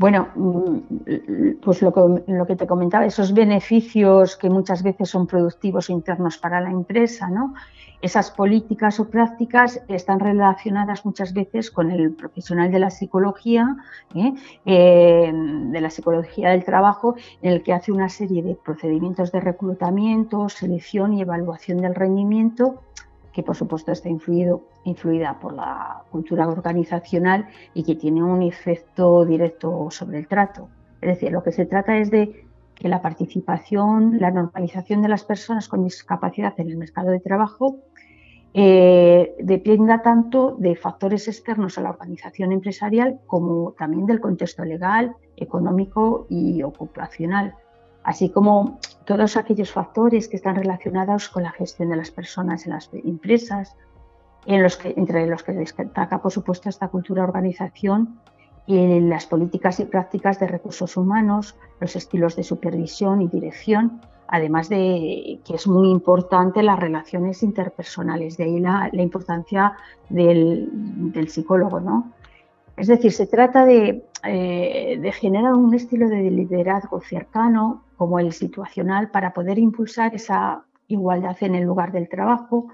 Bueno, 0.00 0.28
mm, 0.34 1.60
pues 1.62 1.82
lo 1.82 2.46
que, 2.46 2.56
te 2.56 2.66
comentaba, 2.66 3.04
esos 3.04 3.34
beneficios 3.34 4.34
que 4.34 4.48
muchas 4.48 4.82
veces 4.82 5.10
son 5.10 5.26
productivos 5.26 5.90
internos 5.90 6.38
para 6.38 6.58
la 6.62 6.70
empresa, 6.70 7.28
¿no? 7.28 7.52
Esas 8.00 8.30
políticas 8.30 8.98
o 8.98 9.10
prácticas 9.10 9.82
están 9.88 10.18
relacionadas 10.18 11.04
muchas 11.04 11.34
veces 11.34 11.70
con 11.70 11.90
el 11.90 12.12
profesional 12.12 12.72
de 12.72 12.78
la 12.78 12.88
psicología, 12.88 13.76
¿eh? 14.14 14.32
Eh, 14.64 15.32
de 15.34 15.80
la 15.82 15.90
psicología 15.90 16.48
del 16.48 16.64
trabajo, 16.64 17.16
en 17.42 17.52
el 17.52 17.62
que 17.62 17.74
hace 17.74 17.92
una 17.92 18.08
serie 18.08 18.42
de 18.42 18.54
procedimientos 18.54 19.30
de 19.32 19.40
reclutamiento, 19.40 20.48
selección 20.48 21.12
y 21.12 21.20
evaluación 21.20 21.76
del 21.76 21.94
rendimiento 21.94 22.80
que 23.32 23.42
por 23.42 23.56
supuesto 23.56 23.92
está 23.92 24.08
influida 24.08 25.38
por 25.40 25.52
la 25.52 26.02
cultura 26.10 26.48
organizacional 26.48 27.48
y 27.74 27.84
que 27.84 27.94
tiene 27.94 28.22
un 28.22 28.42
efecto 28.42 29.24
directo 29.24 29.88
sobre 29.90 30.18
el 30.18 30.26
trato. 30.26 30.68
Es 31.00 31.08
decir, 31.08 31.32
lo 31.32 31.42
que 31.42 31.52
se 31.52 31.66
trata 31.66 31.96
es 31.96 32.10
de 32.10 32.44
que 32.74 32.88
la 32.88 33.02
participación, 33.02 34.18
la 34.18 34.30
normalización 34.30 35.02
de 35.02 35.08
las 35.08 35.24
personas 35.24 35.68
con 35.68 35.84
discapacidad 35.84 36.54
en 36.58 36.70
el 36.70 36.76
mercado 36.76 37.10
de 37.10 37.20
trabajo 37.20 37.76
eh, 38.52 39.36
dependa 39.38 40.02
tanto 40.02 40.56
de 40.58 40.74
factores 40.74 41.28
externos 41.28 41.78
a 41.78 41.82
la 41.82 41.90
organización 41.90 42.50
empresarial 42.52 43.20
como 43.26 43.72
también 43.78 44.06
del 44.06 44.20
contexto 44.20 44.64
legal, 44.64 45.14
económico 45.36 46.26
y 46.28 46.62
ocupacional 46.62 47.54
así 48.04 48.30
como 48.30 48.78
todos 49.04 49.36
aquellos 49.36 49.72
factores 49.72 50.28
que 50.28 50.36
están 50.36 50.56
relacionados 50.56 51.28
con 51.28 51.42
la 51.42 51.50
gestión 51.50 51.90
de 51.90 51.96
las 51.96 52.10
personas 52.10 52.66
en 52.66 52.72
las 52.72 52.90
empresas, 52.92 53.76
en 54.46 54.66
entre 54.96 55.26
los 55.26 55.42
que 55.42 55.52
destaca, 55.52 56.22
por 56.22 56.32
supuesto, 56.32 56.68
esta 56.68 56.88
cultura 56.88 57.24
organización 57.24 58.20
y 58.66 59.00
las 59.00 59.26
políticas 59.26 59.80
y 59.80 59.84
prácticas 59.84 60.38
de 60.38 60.46
recursos 60.46 60.96
humanos, 60.96 61.56
los 61.80 61.96
estilos 61.96 62.36
de 62.36 62.44
supervisión 62.44 63.20
y 63.20 63.28
dirección, 63.28 64.00
además 64.28 64.68
de 64.68 65.40
que 65.44 65.54
es 65.54 65.66
muy 65.66 65.90
importante 65.90 66.62
las 66.62 66.78
relaciones 66.78 67.42
interpersonales, 67.42 68.36
de 68.36 68.44
ahí 68.44 68.60
la, 68.60 68.88
importancia 68.92 69.76
del, 70.08 70.70
psicólogo. 71.28 71.80
¿no? 71.80 72.12
Es 72.80 72.86
decir, 72.86 73.12
se 73.12 73.26
trata 73.26 73.66
de, 73.66 74.06
eh, 74.24 74.98
de 74.98 75.12
generar 75.12 75.52
un 75.52 75.74
estilo 75.74 76.08
de 76.08 76.30
liderazgo 76.30 77.02
cercano, 77.02 77.84
como 77.98 78.18
el 78.18 78.32
situacional, 78.32 79.10
para 79.10 79.34
poder 79.34 79.58
impulsar 79.58 80.14
esa 80.14 80.64
igualdad 80.86 81.36
en 81.42 81.56
el 81.56 81.64
lugar 81.64 81.92
del 81.92 82.08
trabajo 82.08 82.68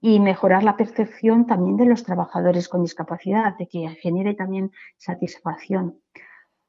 y 0.00 0.20
mejorar 0.20 0.62
la 0.62 0.76
percepción 0.76 1.48
también 1.48 1.76
de 1.76 1.86
los 1.86 2.04
trabajadores 2.04 2.68
con 2.68 2.82
discapacidad, 2.82 3.58
de 3.58 3.66
que 3.66 3.88
genere 4.00 4.34
también 4.34 4.70
satisfacción. 4.96 5.98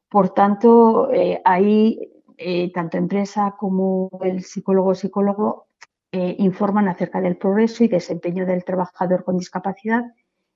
Por 0.10 0.34
tanto, 0.34 1.12
eh, 1.14 1.40
ahí 1.46 2.00
eh, 2.36 2.72
tanto 2.74 2.98
empresa 2.98 3.54
como 3.60 4.10
el 4.24 4.42
psicólogo 4.42 4.90
o 4.90 4.96
psicólogo 4.96 5.68
eh, 6.12 6.36
informan 6.40 6.88
acerca 6.88 7.22
del 7.22 7.38
progreso 7.38 7.84
y 7.84 7.90
desempeño 7.90 8.48
del 8.48 8.66
trabajador 8.66 9.24
con 9.24 9.38
discapacidad 9.38 10.04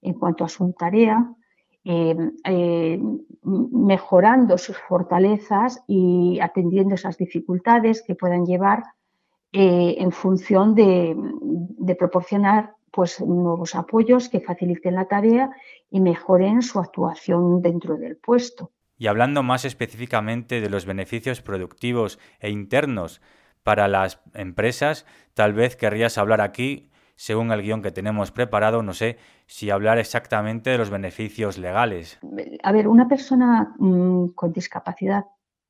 en 0.02 0.16
cuanto 0.16 0.44
a 0.44 0.50
su 0.50 0.74
tarea, 0.74 1.32
mejorando 3.44 4.58
sus 4.58 4.78
fortalezas 4.78 5.84
y 5.88 6.40
atendiendo 6.42 6.96
esas 6.96 7.18
dificultades 7.18 8.02
que 8.02 8.16
puedan 8.16 8.46
llevar 8.46 8.84
eh, 9.58 9.96
en 10.00 10.12
función 10.12 10.76
de, 10.76 11.16
proporcionar 11.98 12.74
pues, 12.92 13.22
nuevos 13.22 13.76
apoyos 13.76 14.28
que 14.28 14.42
faciliten 14.42 14.96
la 14.96 15.06
tarea 15.06 15.50
y 15.90 16.02
mejoren 16.02 16.62
su 16.62 16.80
actuación 16.80 17.62
dentro 17.62 17.96
del 17.96 18.18
puesto. 18.18 18.72
Y 18.98 19.08
hablando 19.08 19.44
más 19.44 19.64
específicamente 19.64 20.60
de 20.60 20.70
los 20.70 20.86
beneficios 20.86 21.42
productivos 21.42 22.20
e 22.40 22.50
internos 22.50 23.22
para 23.64 23.88
las 23.88 24.20
empresas, 24.34 25.06
tal 25.34 25.54
vez 25.54 25.76
querrías 25.76 26.18
hablar 26.18 26.42
aquí, 26.42 26.90
según 27.16 27.52
el 27.52 27.62
guion 27.62 27.82
que 27.82 27.92
tenemos 27.92 28.32
preparado, 28.32 28.84
no 28.84 28.94
sé 28.94 29.18
si 29.46 29.70
hablar 29.70 29.98
exactamente 29.98 30.70
de 30.70 30.78
los 30.78 30.90
beneficios 30.90 31.58
legales. 31.58 32.20
A 32.64 32.72
ver, 32.72 32.88
una 32.88 33.08
persona 33.08 33.76
mm, 33.78 34.28
con 34.30 34.52
discapacidad 34.52 35.26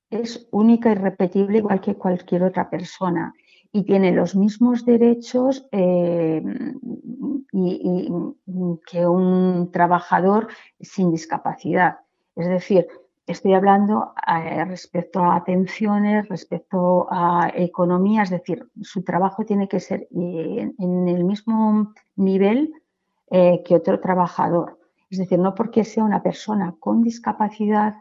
es 0.10 0.48
única 0.52 0.92
y 0.92 0.96
repetible 0.96 1.60
igual 1.60 1.82
que 1.82 1.96
cualquier 1.96 2.44
otra 2.44 2.70
persona 2.70 3.34
y 3.72 3.84
tiene 3.84 4.12
los 4.12 4.36
mismos 4.36 4.86
derechos 4.86 5.68
eh, 5.72 6.42
que 8.86 9.08
un 9.08 9.70
trabajador 9.72 10.48
sin 10.80 11.12
discapacidad. 11.12 11.98
Es 12.36 12.48
decir, 12.48 12.88
estoy 13.26 13.54
hablando 13.54 14.14
eh, 14.28 14.66
respecto 14.66 15.20
a 15.20 15.36
atenciones, 15.38 16.28
respecto 16.30 17.08
a 17.10 17.52
economía, 17.56 18.24
es 18.24 18.30
decir, 18.30 18.68
su 18.82 19.04
trabajo 19.04 19.46
tiene 19.46 19.68
que 19.68 19.80
ser 19.80 20.08
eh, 20.16 20.72
en, 20.78 21.08
el 21.08 21.24
mismo 21.24 21.94
nivel 22.16 22.74
que 23.30 23.76
otro 23.76 24.00
trabajador. 24.00 24.80
Es 25.10 25.18
decir, 25.18 25.40
no 25.40 25.56
porque 25.56 25.84
sea 25.84 26.04
una 26.04 26.24
persona 26.24 26.76
con 26.80 27.02
discapacidad 27.02 27.96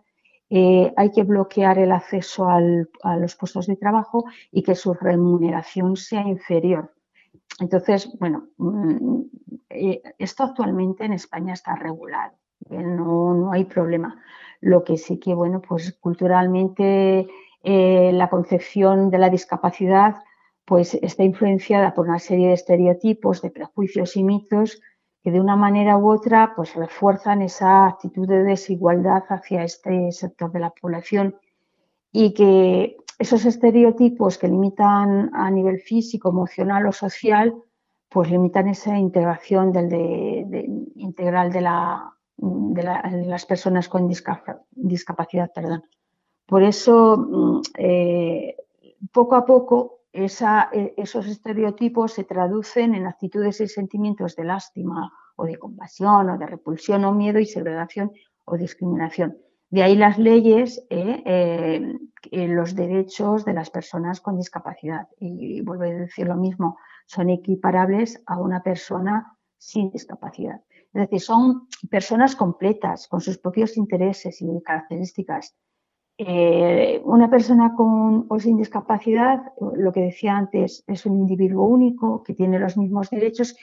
eh, 0.51 0.93
hay 0.97 1.11
que 1.11 1.25
bloquear 1.25 1.79
el 1.79 1.91
acceso 1.91 2.49
a 2.49 3.17
los 3.17 3.35
puestos 3.35 3.67
de 3.67 3.77
trabajo 3.77 4.25
y 4.53 4.63
que 4.63 4.75
su 4.75 4.95
remuneración 4.95 5.97
sea 5.97 6.23
inferior. 6.23 6.95
Entonces, 7.61 8.09
bueno, 8.21 8.49
mm, 8.59 9.23
eh, 9.71 10.03
esto 10.19 10.45
actualmente 10.45 11.05
en 11.05 11.15
España 11.15 11.55
está 11.55 11.75
regulado, 11.75 12.35
no, 12.71 13.53
hay 13.53 13.65
problema. 13.65 14.23
Lo 14.65 14.83
que 14.83 14.97
sí 14.97 15.19
que, 15.19 15.35
bueno, 15.35 15.61
pues 15.61 15.93
culturalmente 16.01 17.29
eh, 17.63 18.11
la 18.15 18.31
concepción 18.31 19.11
de 19.11 19.19
la 19.19 19.29
discapacidad 19.29 20.17
pues 20.65 20.95
está 20.95 21.23
influenciada 21.23 21.93
por 21.93 22.09
una 22.09 22.19
serie 22.19 22.49
de 22.49 22.55
estereotipos, 22.55 23.43
de 23.43 23.51
prejuicios 23.51 24.17
y 24.17 24.25
mitos 24.25 24.81
que 25.23 25.31
de 25.31 25.39
una 25.39 25.55
manera 25.55 25.99
u 25.99 26.11
otra 26.11 26.55
pues 26.57 26.75
refuerzan 26.75 27.43
esa 27.43 27.87
actitud 27.87 28.27
de 28.27 28.43
desigualdad 28.43 29.25
hacia 29.29 29.65
este 29.65 30.11
sector 30.13 30.51
de 30.51 30.61
la 30.61 30.71
población. 30.71 31.37
Y 32.11 32.33
que 32.33 32.97
esos 33.19 33.45
estereotipos 33.45 34.39
que 34.39 34.49
limitan 34.49 35.31
a 35.35 35.51
nivel 35.51 35.81
físico, 35.81 36.31
emocional 36.31 36.87
o 36.87 36.93
social, 36.93 37.55
pues 38.09 38.31
limitan 38.31 38.69
esa 38.69 38.97
integración 38.97 39.73
del 39.73 39.93
integral 40.95 41.53
de, 41.53 41.61
las 42.39 43.47
personas 43.47 43.89
con 43.89 44.09
discapacidad. 44.09 45.51
Por 46.47 46.63
eso, 46.63 47.17
mm, 47.17 47.63
eh, 47.79 48.57
poco 49.13 49.35
a 49.35 49.45
poco, 49.45 50.01
e, 50.13 50.27
esos 50.97 51.27
estereotipos 51.27 52.13
se 52.13 52.25
traducen 52.25 52.95
en 52.95 53.07
actitudes 53.07 53.61
y 53.61 53.69
sentimientos 53.69 54.37
de 54.37 54.45
lástima 54.45 55.13
o 55.37 55.45
de 55.45 55.57
compasión 55.57 56.31
o 56.31 56.39
de 56.39 56.47
repulsión 56.47 57.05
o 57.05 57.13
miedo 57.13 57.41
y 57.41 57.47
segregación 57.47 58.13
o 58.45 58.57
discriminación. 58.57 59.37
De 59.71 59.83
ahí 59.83 59.97
las 59.97 60.19
leyes, 60.19 60.87
eh, 60.89 61.23
eh, 62.31 62.49
los 62.49 62.77
derechos 62.77 63.45
de 63.45 63.55
las 63.55 63.71
personas 63.71 64.21
con 64.21 64.37
discapacidad. 64.37 65.09
Y, 65.19 65.63
vuelvo 65.63 65.83
a 65.83 65.89
decir 65.89 66.29
lo 66.29 66.37
mismo, 66.37 66.79
son 67.07 67.31
equiparables 67.31 68.23
a 68.27 68.39
una 68.39 68.63
persona 68.63 69.37
sin 69.59 69.91
discapacidad. 69.91 70.61
Es 70.95 71.03
decir, 71.03 71.21
son 71.21 71.69
personas 71.91 72.37
completas, 72.37 73.09
con 73.09 73.21
sus 73.21 73.39
propios 73.39 73.77
intereses 73.77 74.41
y 74.41 74.47
características, 74.63 75.57
eh, 76.17 77.01
una 77.05 77.29
persona 77.29 77.75
con 77.77 78.27
o 78.29 78.39
sin 78.39 78.57
discapacidad, 78.57 79.41
lo 79.77 79.93
que 79.93 80.03
decía 80.03 80.37
antes, 80.37 80.85
es 80.87 81.07
un 81.07 81.19
individuo 81.19 81.67
único 81.67 82.23
que 82.23 82.35
tiene 82.35 82.61
los 82.61 82.77
mismos 82.77 83.11
derechos 83.11 83.57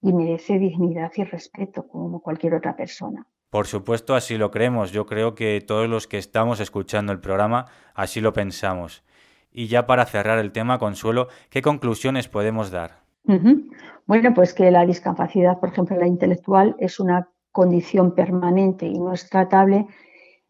y 0.00 0.12
merece 0.12 0.58
dignidad 0.58 1.12
y 1.14 1.22
respeto 1.22 1.86
como 1.86 2.20
cualquier 2.20 2.54
otra 2.54 2.74
persona. 2.74 3.24
Por 3.50 3.68
supuesto, 3.68 4.16
así 4.16 4.36
lo 4.36 4.50
creemos. 4.50 4.90
Yo 4.90 5.06
creo 5.06 5.36
que 5.36 5.60
todos 5.64 5.88
los 5.88 6.08
que 6.08 6.18
estamos 6.18 6.58
escuchando 6.58 7.12
el 7.12 7.20
programa 7.20 7.66
así 7.94 8.20
lo 8.20 8.32
pensamos. 8.32 9.04
Y 9.52 9.68
ya 9.68 9.86
para 9.86 10.06
cerrar 10.06 10.40
el 10.40 10.50
tema, 10.50 10.80
Consuelo, 10.80 11.28
¿qué 11.50 11.62
conclusiones 11.62 12.28
podemos 12.28 12.72
dar? 12.72 13.01
Bueno, 13.24 14.34
pues 14.34 14.52
que 14.52 14.70
la 14.70 14.84
discapacidad, 14.84 15.60
por 15.60 15.70
ejemplo, 15.70 15.96
la 15.96 16.06
intelectual, 16.06 16.74
es 16.78 17.00
una 17.00 17.28
condición 17.52 18.14
permanente 18.14 18.86
y 18.86 18.98
no 18.98 19.12
es 19.12 19.28
tratable 19.28 19.86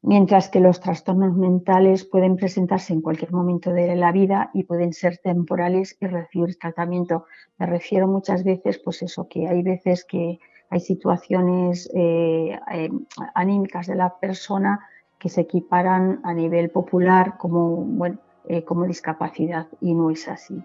mientras 0.02 0.48
que 0.48 0.61
los 0.61 0.80
trastornos 0.80 1.37
mentales 1.37 2.04
pueden 2.04 2.37
presentarse 2.37 2.92
en 2.92 3.00
cualquier 3.00 3.32
momento 3.32 3.72
de 3.72 3.94
la 3.94 4.12
vida 4.12 4.50
y 4.52 4.64
pueden 4.64 4.92
ser 4.92 5.18
temporales 5.18 5.96
y 6.00 6.06
recibir 6.06 6.58
tratamiento. 6.58 7.26
Me 7.58 7.66
refiero 7.66 8.08
muchas 8.08 8.44
veces, 8.44 8.78
pues 8.78 9.02
eso, 9.02 9.28
que 9.28 9.46
hay 9.46 9.62
veces 9.62 10.04
que 10.04 10.40
hay 10.70 10.80
situaciones 10.80 11.88
eh, 11.94 12.58
eh, 12.72 12.90
anímicas 13.35 13.87
de 13.87 13.94
la 13.94 14.18
persona 14.18 14.80
que 15.18 15.28
se 15.28 15.42
equiparan 15.42 16.20
a 16.24 16.35
nivel 16.35 16.70
popular 16.70 17.37
como, 17.38 17.76
bueno, 17.76 18.18
eh, 18.48 18.64
como 18.64 18.85
discapacidad 18.87 19.68
y 19.80 19.94
no 19.94 20.11
es 20.11 20.26
así. 20.26 20.61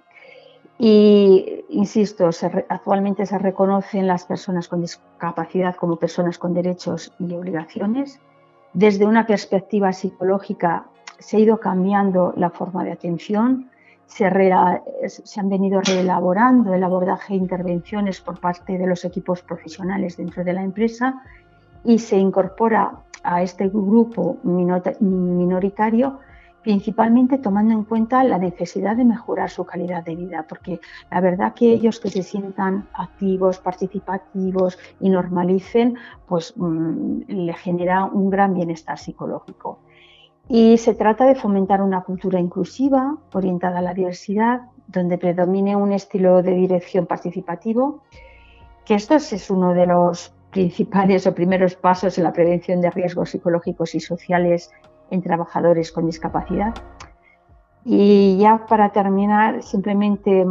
Y, 0.80 1.66
insisto, 1.70 2.30
actualmente 2.70 3.26
se 3.26 3.38
reconocen 3.40 4.06
las 4.06 4.26
personas 4.26 4.68
con 4.68 4.82
discapacidad 4.82 5.76
como 5.76 5.96
personas 5.96 6.38
con 6.38 6.54
derechos 6.54 7.12
y 7.20 7.34
obligaciones. 7.34 8.20
Desde 8.74 9.06
una 9.06 9.26
perspectiva 9.26 9.92
psicológica 9.92 10.86
se 11.18 11.38
ha 11.38 11.40
ido 11.40 11.60
cambiando 11.60 12.34
la 12.38 12.52
forma 12.52 12.84
de 12.84 12.92
atención, 12.92 13.72
se, 14.06 14.26
han 14.26 15.50
venido 15.50 15.82
reelaborando 15.82 16.74
el 16.74 16.84
abordaje 16.84 17.34
e 17.34 17.38
intervenciones 17.38 18.22
por 18.22 18.40
parte 18.40 18.78
de 18.78 18.88
los 18.88 19.04
equipos 19.04 19.42
profesionales 19.42 20.16
dentro 20.18 20.44
de 20.44 20.54
la 20.54 20.64
empresa 20.64 21.22
y 21.84 22.00
se 22.00 22.18
incorpora 22.18 23.04
a 23.24 23.42
este 23.42 23.68
grupo 23.68 24.38
minoritario 24.44 26.20
principalmente 26.64 27.38
tomando 27.38 27.74
en 27.74 27.84
cuenta 27.84 28.24
la 28.24 28.38
necesidad 28.38 28.96
de 28.96 29.06
mejorar 29.06 29.50
su 29.50 29.66
calidad 29.66 30.04
de 30.04 30.16
vida, 30.16 30.46
porque 30.48 30.80
la 31.10 31.22
verdad 31.22 31.54
que 31.54 31.72
ellos 31.72 32.00
que 32.00 32.10
se 32.10 32.24
sientan 32.24 32.88
activos, 32.94 33.60
participativos 33.60 34.78
y 35.00 35.10
normalicen, 35.10 35.96
pues 36.28 36.54
mm, 36.56 37.22
le 37.28 37.54
genera 37.54 38.06
un 38.06 38.30
gran 38.30 38.54
bienestar 38.54 38.98
psicológico. 38.98 39.80
Y 40.50 40.78
se 40.78 40.94
trata 40.94 41.26
de 41.26 41.36
fomentar 41.36 41.82
una 41.82 42.02
cultura 42.02 42.40
inclusiva, 42.40 43.18
orientada 43.34 43.80
a 43.80 43.82
la 43.82 43.94
diversidad, 43.94 44.62
donde 44.88 45.18
predomine 45.18 45.76
un 45.76 45.92
estilo 45.92 46.42
de 46.42 46.56
dirección 46.56 47.06
participativo, 47.06 48.04
que 48.86 48.96
esto 48.96 49.16
es 49.16 49.50
uno 49.50 49.74
de 49.74 49.86
los 49.86 50.34
principales 50.52 51.28
o 51.28 51.36
primeros 51.36 51.76
pasos 51.76 52.18
en 52.18 52.24
la 52.24 52.32
prevención 52.32 52.80
de 52.82 52.90
riesgos 52.90 53.32
psicológicos 53.32 53.94
y 53.96 54.00
sociales 54.00 54.72
en 55.12 55.22
trabajadores 55.22 55.92
con 55.92 56.06
discapacidad. 56.06 56.74
Y 57.86 58.38
ya 58.38 58.66
para 58.66 58.90
terminar, 58.90 59.64
simplemente 59.64 60.46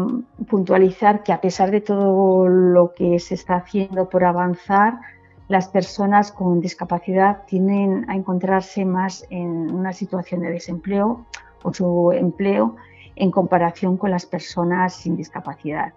puntualizar 0.49 1.23
que 1.23 1.33
a 1.33 1.41
pesar 1.41 1.71
de 1.71 1.83
todo 1.83 2.49
lo 2.49 2.95
que 2.95 3.19
se 3.19 3.35
está 3.35 3.57
haciendo 3.57 4.09
por 4.09 4.25
avanzar, 4.25 5.01
las 5.49 5.69
personas 5.69 6.33
con 6.33 6.61
discapacidad 6.61 7.45
tienden 7.47 8.09
a 8.09 8.17
encontrarse 8.17 8.85
más 8.85 9.27
en 9.31 9.71
una 9.73 9.93
situación 9.93 10.41
de 10.41 10.51
desempleo 10.51 11.27
o 11.63 11.73
su 11.73 12.13
empleo 12.13 12.77
en 13.17 13.31
comparación 13.31 13.97
con 13.97 14.11
las 14.11 14.27
personas 14.27 14.95
sin 14.95 15.17
discapacidad. 15.17 15.93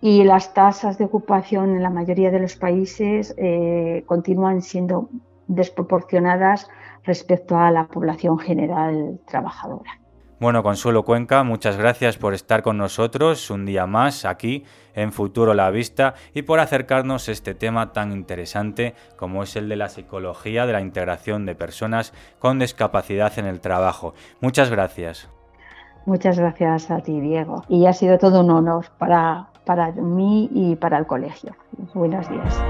Y 0.00 0.24
las 0.24 0.54
tasas 0.54 0.98
de 0.98 1.04
ocupación 1.04 1.76
en 1.76 1.82
la 1.82 1.90
mayoría 1.90 2.30
de 2.30 2.40
los 2.40 2.56
países 2.56 3.34
eh, 3.38 4.02
continúan 4.06 4.60
siendo 4.60 5.08
desproporcionadas 5.46 6.68
respecto 7.04 7.56
a 7.56 7.70
la 7.70 7.86
población 7.86 8.38
general 8.38 9.20
trabajadora. 9.26 10.00
Bueno, 10.40 10.62
Consuelo 10.62 11.04
Cuenca, 11.04 11.44
muchas 11.44 11.76
gracias 11.76 12.18
por 12.18 12.34
estar 12.34 12.62
con 12.62 12.76
nosotros 12.76 13.50
un 13.50 13.64
día 13.64 13.86
más 13.86 14.24
aquí 14.24 14.64
en 14.94 15.12
Futuro 15.12 15.54
La 15.54 15.70
Vista 15.70 16.14
y 16.34 16.42
por 16.42 16.58
acercarnos 16.58 17.28
a 17.28 17.32
este 17.32 17.54
tema 17.54 17.92
tan 17.92 18.12
interesante 18.12 18.94
como 19.16 19.44
es 19.44 19.54
el 19.56 19.68
de 19.68 19.76
la 19.76 19.88
psicología 19.88 20.66
de 20.66 20.72
la 20.72 20.80
integración 20.80 21.46
de 21.46 21.54
personas 21.54 22.12
con 22.40 22.58
discapacidad 22.58 23.38
en 23.38 23.46
el 23.46 23.60
trabajo. 23.60 24.14
Muchas 24.40 24.70
gracias. 24.70 25.30
Muchas 26.04 26.38
gracias 26.38 26.90
a 26.90 26.98
ti, 27.00 27.20
Diego. 27.20 27.62
Y 27.68 27.86
ha 27.86 27.92
sido 27.92 28.18
todo 28.18 28.40
un 28.40 28.50
honor 28.50 28.86
para, 28.98 29.48
para 29.64 29.92
mí 29.92 30.50
y 30.52 30.76
para 30.76 30.98
el 30.98 31.06
colegio. 31.06 31.56
Buenos 31.94 32.28
días. 32.28 32.62